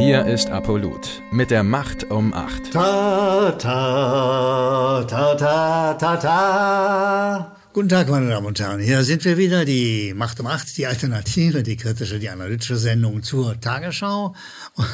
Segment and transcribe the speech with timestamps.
[0.00, 2.72] Hier ist Apollut mit der Macht um 8.
[2.72, 7.56] Ta, ta, ta, ta, ta, ta.
[7.74, 8.80] Guten Tag, meine Damen und Herren.
[8.80, 13.22] Hier sind wir wieder, die Macht um 8, die Alternative, die kritische, die analytische Sendung
[13.22, 14.34] zur Tagesschau.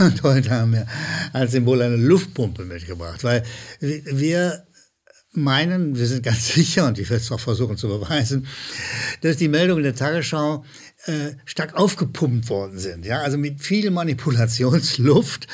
[0.01, 0.87] Und heute haben wir
[1.33, 3.45] als Symbol eine Luftpumpe mitgebracht, weil
[3.79, 4.65] wir
[5.37, 8.47] meinen, wir sind ganz sicher, und ich werde es auch versuchen zu beweisen,
[9.21, 10.65] dass die Meldungen der Tagesschau
[11.07, 13.05] äh, stark aufgepumpt worden sind.
[13.05, 15.47] Ja, also mit viel Manipulationsluft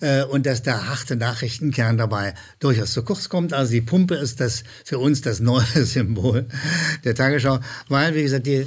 [0.00, 3.52] äh, und dass der harte Nachrichtenkern dabei durchaus zu kurz kommt.
[3.52, 6.46] Also die Pumpe ist das für uns das neue Symbol
[7.04, 8.66] der Tagesschau, weil, wie gesagt, die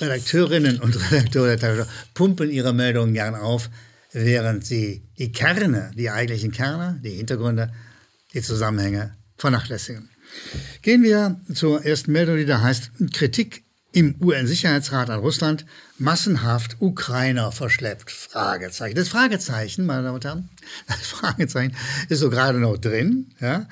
[0.00, 3.70] Redakteurinnen und Redakteure der Tagesschau pumpen ihre Meldungen gern auf,
[4.12, 7.72] während sie die Kerne, die eigentlichen Kerne, die Hintergründe,
[8.34, 10.08] die Zusammenhänge vernachlässigen.
[10.82, 15.64] Gehen wir zur ersten Meldung, die da heißt Kritik im UN-Sicherheitsrat an Russland
[15.98, 18.10] massenhaft Ukrainer verschleppt?
[18.10, 18.94] Fragezeichen.
[18.94, 20.48] Das Fragezeichen, meine Damen und Herren,
[20.86, 21.74] das Fragezeichen
[22.08, 23.32] ist so gerade noch drin.
[23.40, 23.66] Ja?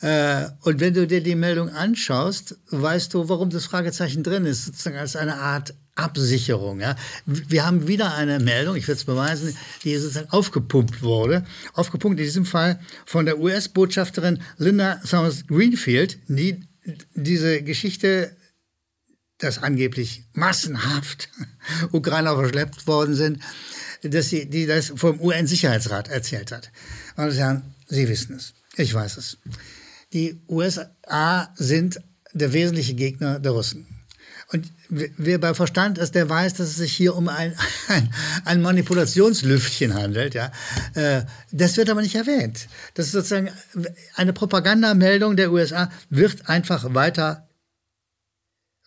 [0.00, 4.66] Äh, und wenn du dir die Meldung anschaust, weißt du, warum das Fragezeichen drin ist,
[4.66, 6.80] sozusagen als eine Art Absicherung.
[6.80, 6.96] Ja?
[7.26, 11.44] Wir haben wieder eine Meldung, ich werde es beweisen, die sozusagen aufgepumpt wurde.
[11.74, 16.60] Aufgepumpt in diesem Fall von der US-Botschafterin Linda Thomas Greenfield, die
[17.14, 18.36] diese Geschichte
[19.38, 21.30] dass angeblich massenhaft
[21.92, 23.42] Ukrainer verschleppt worden sind,
[24.02, 26.70] dass sie, die das vom UN-Sicherheitsrat erzählt hat.
[27.16, 28.54] Meine Herren, Sie wissen es.
[28.76, 29.38] Ich weiß es.
[30.12, 32.00] Die USA sind
[32.32, 33.86] der wesentliche Gegner der Russen.
[34.52, 37.54] Und wer bei Verstand ist, der weiß, dass es sich hier um ein,
[37.88, 38.12] ein,
[38.44, 40.34] ein Manipulationslüftchen handelt.
[40.34, 40.50] Ja.
[40.94, 42.68] Äh, das wird aber nicht erwähnt.
[42.94, 43.50] Das ist sozusagen
[44.16, 47.46] eine Propagandameldung der USA, wird einfach weiter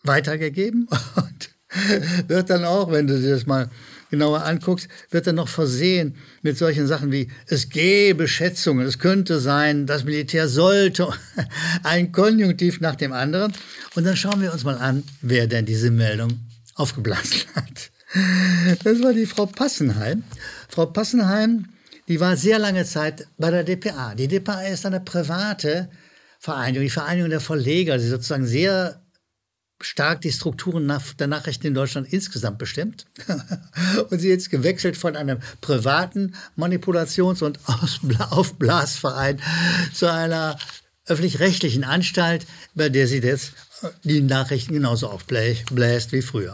[0.03, 1.49] weitergegeben und
[2.27, 3.69] wird dann auch, wenn du dir das mal
[4.13, 9.39] genauer anguckst, wird dann noch versehen mit solchen Sachen wie es gäbe Schätzungen, es könnte
[9.39, 11.09] sein, das Militär sollte,
[11.83, 13.53] ein Konjunktiv nach dem anderen.
[13.95, 16.29] Und dann schauen wir uns mal an, wer denn diese Meldung
[16.75, 17.89] aufgeblasen hat.
[18.83, 20.23] Das war die Frau Passenheim.
[20.69, 21.69] Frau Passenheim,
[22.07, 24.13] die war sehr lange Zeit bei der DPA.
[24.13, 25.89] Die DPA ist eine private
[26.37, 29.01] Vereinigung, die Vereinigung der Verleger, die sozusagen sehr
[29.83, 33.05] stark die Strukturen der Nachrichten in Deutschland insgesamt bestimmt.
[34.09, 37.59] und sie jetzt gewechselt von einem privaten Manipulations- und
[38.31, 39.41] Aufblasverein
[39.93, 40.57] zu einer
[41.05, 42.45] öffentlich-rechtlichen Anstalt,
[42.75, 43.53] bei der sie jetzt
[44.03, 46.53] die Nachrichten genauso aufbläst wie früher.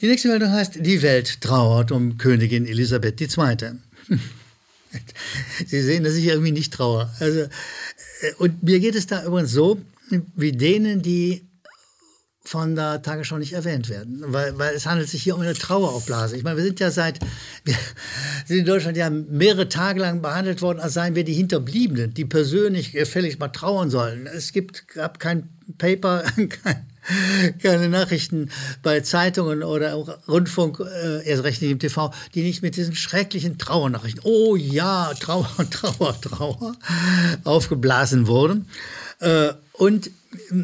[0.00, 3.56] Die nächste Meldung heißt, die Welt trauert um Königin Elisabeth II.
[5.66, 7.10] Sie sehen, dass ich irgendwie nicht traue.
[7.18, 7.48] Also, äh,
[8.38, 9.80] und mir geht es da übrigens so,
[10.36, 11.47] wie denen, die
[12.48, 16.34] von der Tagesschau nicht erwähnt werden, weil, weil es handelt sich hier um eine Traueraufblase.
[16.34, 17.20] Ich meine, wir sind ja seit,
[17.64, 17.74] wir
[18.46, 22.24] sind in Deutschland ja mehrere Tage lang behandelt worden, als seien wir die Hinterbliebenen, die
[22.24, 24.26] persönlich gefällig mal trauern sollen.
[24.26, 26.24] Es gibt, gab kein Paper,
[26.62, 26.86] kein,
[27.62, 28.50] keine Nachrichten
[28.82, 29.92] bei Zeitungen oder
[30.26, 35.12] Rundfunk, äh, erst recht nicht im TV, die nicht mit diesen schrecklichen Trauernachrichten, oh ja,
[35.20, 36.76] Trauer, Trauer, Trauer,
[37.44, 38.68] aufgeblasen wurden.
[39.20, 40.10] Äh, und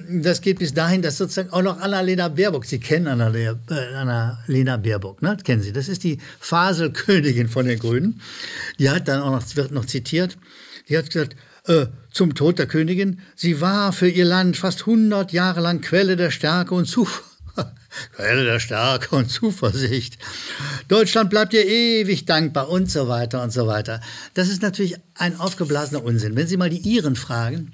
[0.09, 5.23] das geht bis dahin, dass sozusagen auch noch Annalena Baerbock, Sie kennen Annalena, äh, Baerbock,
[5.23, 5.37] ne?
[5.43, 8.21] kennen Sie, das ist die Faselkönigin von den Grünen.
[8.79, 10.37] Die hat dann auch noch, wird noch zitiert,
[10.89, 11.37] die hat gesagt,
[11.67, 16.17] äh, zum Tod der Königin, sie war für ihr Land fast 100 Jahre lang Quelle
[16.17, 17.31] der Stärke und Zuversicht.
[18.17, 20.19] Quelle der Stärke und Zuversicht.
[20.89, 24.01] Deutschland bleibt ihr ewig dankbar und so weiter und so weiter.
[24.35, 26.37] Das ist natürlich ein aufgeblasener Unsinn.
[26.37, 27.73] Wenn Sie mal die Iren fragen,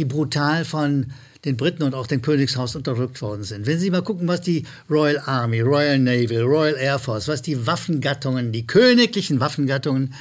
[0.00, 1.12] die brutal von
[1.44, 3.66] den Briten und auch dem Königshaus unterdrückt worden sind.
[3.66, 7.66] Wenn Sie mal gucken, was die Royal Army, Royal Navy, Royal Air Force, was die
[7.66, 10.14] Waffengattungen, die königlichen Waffengattungen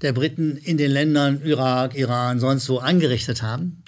[0.00, 3.82] der Briten in den Ländern Irak, Iran, sonst wo angerichtet haben,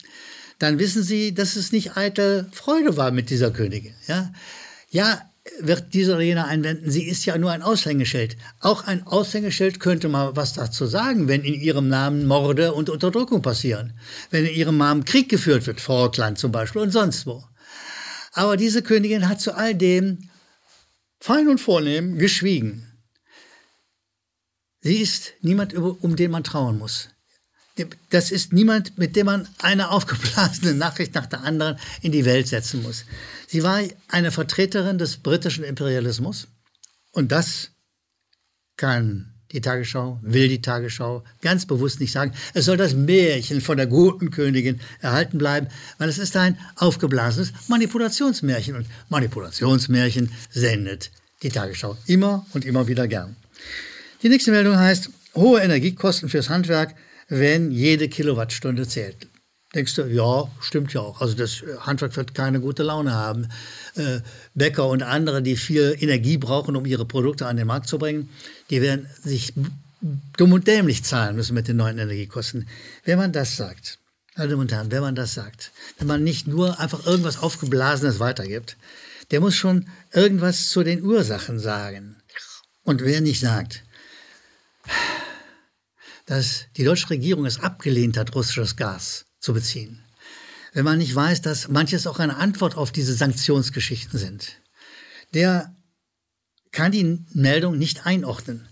[0.58, 3.94] dann wissen Sie, dass es nicht eitel Freude war mit dieser Königin.
[4.06, 4.30] Ja,
[4.90, 8.36] ja wird dieser oder jener einwenden, sie ist ja nur ein Aushängeschild.
[8.60, 13.42] Auch ein Aushängeschild könnte mal was dazu sagen, wenn in ihrem Namen Morde und Unterdrückung
[13.42, 13.94] passieren.
[14.30, 17.44] Wenn in ihrem Namen Krieg geführt wird, Falkland zum Beispiel und sonst wo.
[18.32, 20.30] Aber diese Königin hat zu all dem
[21.20, 22.86] fein und vornehm geschwiegen.
[24.80, 27.10] Sie ist niemand, um den man trauen muss.
[28.10, 32.48] Das ist niemand, mit dem man eine aufgeblasene Nachricht nach der anderen in die Welt
[32.48, 33.04] setzen muss.
[33.46, 36.48] Sie war eine Vertreterin des britischen Imperialismus
[37.12, 37.70] und das
[38.76, 42.32] kann die Tagesschau, will die Tagesschau ganz bewusst nicht sagen.
[42.54, 45.68] Es soll das Märchen von der guten Königin erhalten bleiben,
[45.98, 51.10] weil es ist ein aufgeblasenes Manipulationsmärchen und Manipulationsmärchen sendet
[51.42, 53.36] die Tagesschau immer und immer wieder gern.
[54.22, 56.94] Die nächste Meldung heißt, hohe Energiekosten fürs Handwerk,
[57.30, 59.28] wenn jede Kilowattstunde zählt.
[59.74, 61.20] Denkst du, ja, stimmt ja auch.
[61.20, 63.48] Also das Handwerk wird keine gute Laune haben.
[63.94, 64.20] Äh,
[64.54, 68.28] Bäcker und andere, die viel Energie brauchen, um ihre Produkte an den Markt zu bringen,
[68.68, 69.54] die werden sich
[70.36, 72.68] dumm und dämlich zahlen müssen mit den neuen Energiekosten.
[73.04, 73.98] Wenn man das sagt,
[74.36, 78.18] meine Damen und Herren, wenn man das sagt, wenn man nicht nur einfach irgendwas Aufgeblasenes
[78.18, 78.76] weitergibt,
[79.30, 82.16] der muss schon irgendwas zu den Ursachen sagen.
[82.82, 83.84] Und wer nicht sagt,
[86.30, 89.98] dass die deutsche Regierung es abgelehnt hat, russisches Gas zu beziehen,
[90.72, 94.52] wenn man nicht weiß, dass manches auch eine Antwort auf diese Sanktionsgeschichten sind,
[95.34, 95.74] der
[96.70, 98.68] kann die Meldung nicht einordnen.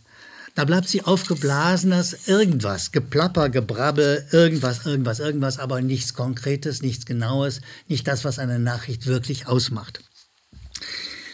[0.55, 7.06] Da bleibt sie aufgeblasen als irgendwas, Geplapper, Gebrabbel, irgendwas, irgendwas, irgendwas, aber nichts Konkretes, nichts
[7.06, 10.00] Genaues, nicht das, was eine Nachricht wirklich ausmacht.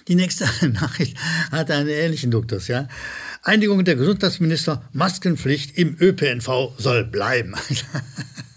[0.09, 1.19] Die nächste Nachricht
[1.51, 2.89] hat einen ähnlichen Duktus, ja.
[3.45, 7.55] Einigung der Gesundheitsminister, Maskenpflicht im ÖPNV soll bleiben.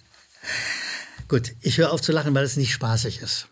[1.28, 3.50] Gut, ich höre auf zu lachen, weil es nicht spaßig ist.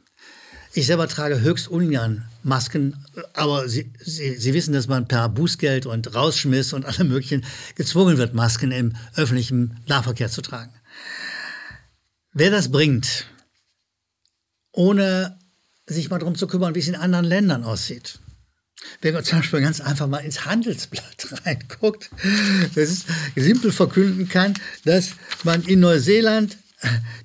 [0.73, 5.85] Ich selber trage höchst ungern Masken, aber Sie, Sie, Sie wissen, dass man per Bußgeld
[5.85, 7.43] und Rausschmiss und allem Möglichen
[7.75, 10.73] gezwungen wird, Masken im öffentlichen Nahverkehr zu tragen.
[12.31, 13.25] Wer das bringt,
[14.71, 15.37] ohne
[15.85, 18.19] sich mal darum zu kümmern, wie es in anderen Ländern aussieht,
[19.01, 22.09] wenn man zum Beispiel ganz einfach mal ins Handelsblatt reinguckt,
[22.75, 25.11] das ist simpel verkünden kann, dass
[25.43, 26.57] man in Neuseeland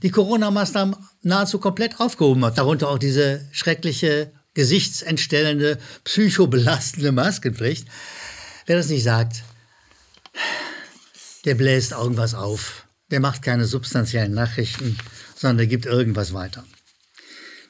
[0.02, 2.58] die Corona-Maßnahmen nahezu komplett aufgehoben hat.
[2.58, 7.86] Darunter auch diese schreckliche, gesichtsentstellende, psychobelastende Maskenpflicht.
[8.66, 9.42] Wer das nicht sagt,
[11.44, 12.86] der bläst irgendwas auf.
[13.10, 14.96] Der macht keine substanziellen Nachrichten,
[15.34, 16.64] sondern der gibt irgendwas weiter.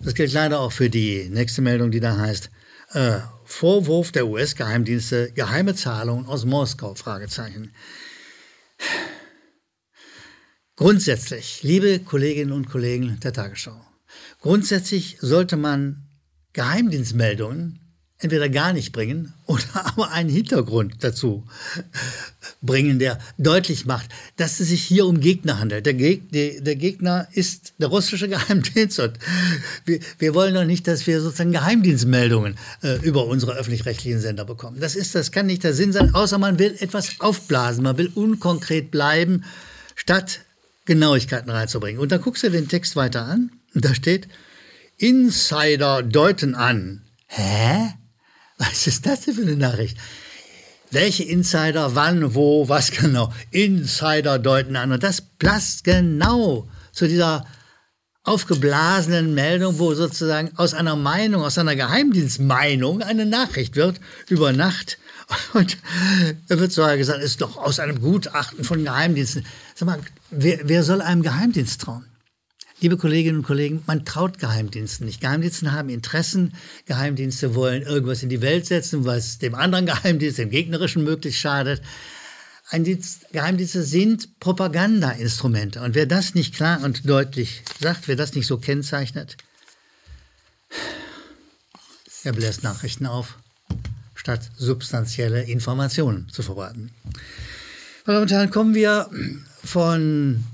[0.01, 2.51] Das gilt leider auch für die nächste Meldung, die da heißt,
[2.93, 7.73] äh, Vorwurf der US-Geheimdienste, geheime Zahlungen aus Moskau, Fragezeichen.
[10.77, 13.81] Grundsätzlich, liebe Kolleginnen und Kollegen der Tagesschau,
[14.41, 16.09] grundsätzlich sollte man
[16.53, 17.90] Geheimdienstmeldungen
[18.21, 21.45] entweder gar nicht bringen oder aber einen Hintergrund dazu
[22.63, 25.87] bringen, der deutlich macht, dass es sich hier um Gegner handelt.
[25.87, 29.01] Der, Geg der Gegner ist der russische Geheimdienst.
[29.01, 29.19] Und
[29.87, 34.81] wir, wir, wollen doch nicht, dass wir sozusagen Geheimdienstmeldungen äh, über unsere öffentlich-rechtlichen Sender bekommen.
[34.81, 38.11] Das ist, das kann nicht der Sinn sein, außer man will etwas aufblasen, man will
[38.15, 39.45] unkonkret bleiben,
[39.97, 40.41] statt
[40.85, 42.01] Genauigkeiten reinzubringen.
[42.01, 44.29] Und dann guckst du den Text weiter an und da steht,
[44.99, 47.03] Insider deuten an.
[47.27, 47.95] Hä?
[48.71, 49.97] Was ist das denn für eine Nachricht?
[50.91, 53.33] Welche Insider, wann, wo, was genau?
[53.51, 54.93] Insider deuten an.
[54.93, 57.47] Und das passt genau zu dieser
[58.25, 64.99] aufgeblasenen Meldung, wo sozusagen aus einer Meinung, aus einer Geheimdienstmeinung eine Nachricht wird über Nacht.
[65.55, 65.79] Und
[66.49, 69.47] da wird sogar gesagt, ist doch aus einem Gutachten von Geheimdiensten.
[69.75, 72.10] Sag mal, wer, wer soll einem Geheimdienst trauen?
[72.83, 75.21] Liebe Kolleginnen und Kollegen, man traut Geheimdiensten nicht.
[75.21, 76.55] Geheimdienste haben Interessen.
[76.87, 81.83] Geheimdienste wollen irgendwas in die Welt setzen, was dem anderen Geheimdienst, dem gegnerischen möglichst schadet.
[82.73, 85.83] Dienst, Geheimdienste sind Propagandainstrumente.
[85.83, 89.37] Und wer das nicht klar und deutlich sagt, wer das nicht so kennzeichnet,
[92.25, 93.37] er bläst Nachrichten auf,
[94.15, 96.93] statt substanzielle Informationen zu verbreiten.
[98.07, 99.11] Meine Damen und Herren, kommen wir
[99.65, 100.45] von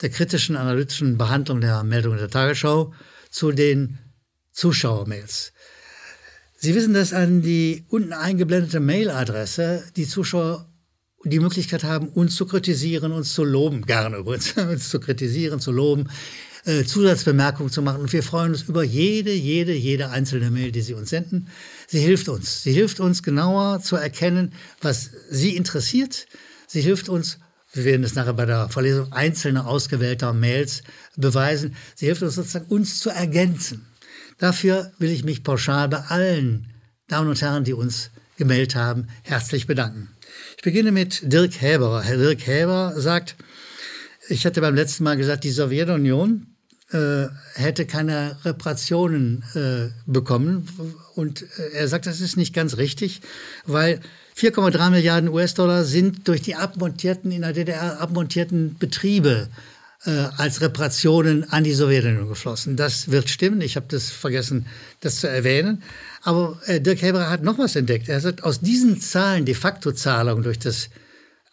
[0.00, 2.92] der kritischen analytischen Behandlung der Meldung der Tagesschau
[3.30, 3.98] zu den
[4.52, 5.52] Zuschauermails.
[6.56, 10.68] Sie wissen, dass an die unten eingeblendete Mailadresse die Zuschauer
[11.24, 15.72] die Möglichkeit haben, uns zu kritisieren, uns zu loben, gerne übrigens, uns zu kritisieren, zu
[15.72, 16.08] loben,
[16.64, 18.00] äh, Zusatzbemerkungen zu machen.
[18.02, 21.48] Und wir freuen uns über jede, jede, jede einzelne Mail, die Sie uns senden.
[21.86, 22.62] Sie hilft uns.
[22.62, 26.26] Sie hilft uns genauer zu erkennen, was Sie interessiert.
[26.66, 27.38] Sie hilft uns,
[27.72, 30.82] wir werden es nachher bei der Verlesung einzelner ausgewählter Mails
[31.16, 31.76] beweisen.
[31.94, 33.86] Sie hilft uns sozusagen, uns zu ergänzen.
[34.38, 36.72] Dafür will ich mich pauschal bei allen
[37.08, 40.08] Damen und Herren, die uns gemeldet haben, herzlich bedanken.
[40.56, 42.02] Ich beginne mit Dirk Häberer.
[42.02, 43.36] Herr Dirk Häber sagt,
[44.28, 46.46] ich hatte beim letzten Mal gesagt, die Sowjetunion
[46.90, 50.68] hätte keine Reparationen äh, bekommen.
[51.14, 53.20] Und äh, er sagt, das ist nicht ganz richtig,
[53.66, 54.00] weil
[54.36, 59.48] 4,3 Milliarden US-Dollar sind durch die abmontierten, in der DDR abmontierten Betriebe
[60.06, 62.76] äh, als Reparationen an die Sowjetunion geflossen.
[62.76, 63.60] Das wird stimmen.
[63.60, 64.66] Ich habe das vergessen,
[65.00, 65.82] das zu erwähnen.
[66.22, 68.08] Aber äh, Dirk Heberer hat noch was entdeckt.
[68.08, 70.88] Er sagt, aus diesen Zahlen, de facto Zahlungen durch das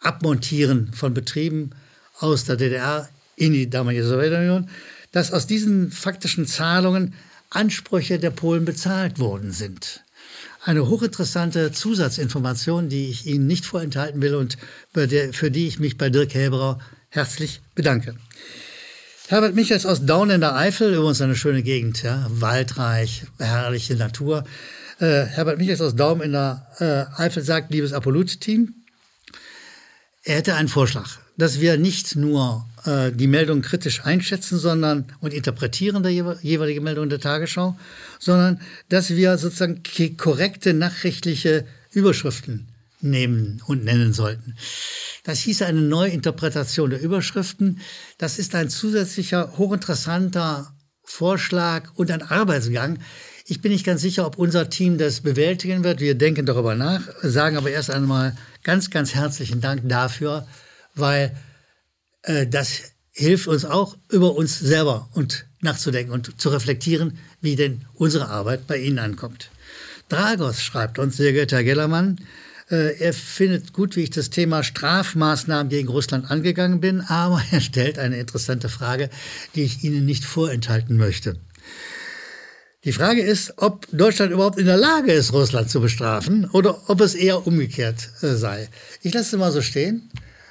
[0.00, 1.70] Abmontieren von Betrieben
[2.20, 4.70] aus der DDR in die damalige Sowjetunion,
[5.12, 7.14] dass aus diesen faktischen Zahlungen
[7.50, 10.02] Ansprüche der Polen bezahlt worden sind.
[10.66, 14.58] eine hochinteressante Zusatzinformation, die ich Ihnen nicht vorenthalten will und
[14.92, 18.16] für die ich mich bei Dirk Helberer herzlich bedanke.
[19.28, 24.44] Herbert Michels aus Daun in der Eifel, übrigens eine schöne Gegend, ja, waldreich, herrliche Natur.
[24.98, 28.74] Äh, Herbert Michels aus Daum in der äh, Eifel sagt, liebes Apolut-Team,
[30.22, 35.34] er hätte einen Vorschlag, dass wir nicht nur äh, die Meldung kritisch einschätzen sondern, und
[35.34, 37.76] interpretieren der jeweilige Meldung der Tagesschau,
[38.18, 39.82] sondern dass wir sozusagen
[40.16, 42.68] korrekte nachrichtliche Überschriften
[43.00, 44.56] nehmen und nennen sollten.
[45.24, 47.80] Das hieß eine Neuinterpretation der Überschriften.
[48.18, 52.98] Das ist ein zusätzlicher, hochinteressanter Vorschlag und ein Arbeitsgang.
[53.44, 56.00] Ich bin nicht ganz sicher, ob unser Team das bewältigen wird.
[56.00, 60.46] Wir denken darüber nach, sagen aber erst einmal ganz, ganz herzlichen Dank dafür,
[60.96, 61.36] weil
[62.22, 67.82] äh, das hilft uns auch, über uns selber und nachzudenken und zu reflektieren, wie denn
[67.94, 69.50] unsere Arbeit bei Ihnen ankommt.
[70.08, 72.18] Dragos schreibt uns, sehr geehrter Herr Gellermann,
[72.70, 77.60] äh, er findet gut, wie ich das Thema Strafmaßnahmen gegen Russland angegangen bin, aber er
[77.60, 79.08] stellt eine interessante Frage,
[79.54, 81.38] die ich Ihnen nicht vorenthalten möchte.
[82.84, 87.00] Die Frage ist, ob Deutschland überhaupt in der Lage ist, Russland zu bestrafen oder ob
[87.00, 88.68] es eher umgekehrt äh, sei.
[89.02, 90.10] Ich lasse es mal so stehen,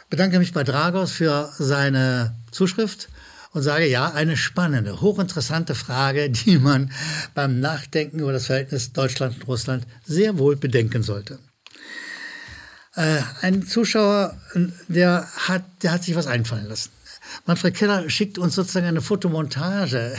[0.10, 3.10] bedanke mich bei Dragos für seine Zuschrift
[3.52, 6.92] und sage, ja, eine spannende, hochinteressante Frage, die man
[7.34, 11.40] beim Nachdenken über das Verhältnis Deutschland und Russland sehr wohl bedenken sollte.
[12.96, 14.38] Äh, ein Zuschauer,
[14.88, 16.92] der hat, der hat sich was einfallen lassen.
[17.46, 20.16] Manfred Keller schickt uns sozusagen eine Fotomontage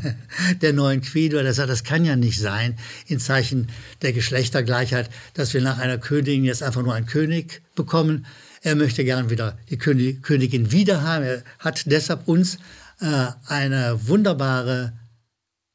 [0.62, 1.38] der neuen Quido.
[1.38, 2.76] Er sagt, das kann ja nicht sein,
[3.06, 3.68] in Zeichen
[4.02, 8.26] der Geschlechtergleichheit, dass wir nach einer Königin jetzt einfach nur einen König bekommen.
[8.62, 11.24] Er möchte gern wieder die Königin wieder haben.
[11.24, 12.58] Er hat deshalb uns
[13.00, 14.92] äh, eine wunderbare,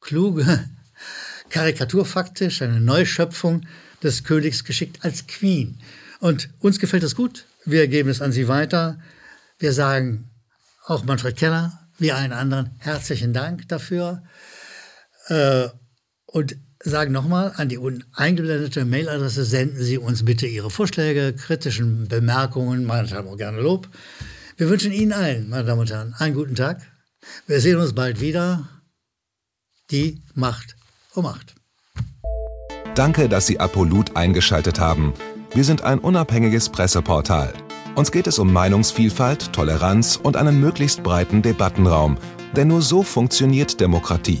[0.00, 0.68] kluge
[1.50, 3.66] Karikatur faktisch, eine Neuschöpfung
[4.02, 5.78] des Königs geschickt als Queen.
[6.20, 7.46] Und uns gefällt das gut.
[7.64, 8.98] Wir geben es an Sie weiter.
[9.58, 10.30] Wir sagen
[10.84, 14.22] auch Manfred Keller, wie allen anderen, herzlichen Dank dafür.
[15.28, 15.68] Äh,
[16.26, 17.80] und sagen nochmal an die
[18.12, 23.88] eingeblendete Mailadresse, senden Sie uns bitte Ihre Vorschläge, kritischen Bemerkungen, meinethalb auch gerne Lob.
[24.56, 26.80] Wir wünschen Ihnen allen, meine Damen und Herren, einen guten Tag.
[27.46, 28.68] Wir sehen uns bald wieder.
[29.90, 30.76] Die Macht
[31.14, 31.54] um Macht.
[32.94, 35.14] Danke, dass Sie Apolut eingeschaltet haben.
[35.54, 37.52] Wir sind ein unabhängiges Presseportal.
[37.96, 42.18] Uns geht es um Meinungsvielfalt, Toleranz und einen möglichst breiten Debattenraum,
[42.56, 44.40] denn nur so funktioniert Demokratie.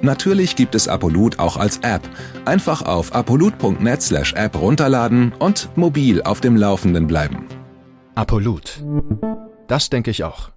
[0.00, 2.02] Natürlich gibt es Apolut auch als App.
[2.44, 7.46] Einfach auf apolut.net/app runterladen und mobil auf dem Laufenden bleiben.
[8.14, 8.82] Apolut.
[9.66, 10.50] Das denke ich auch.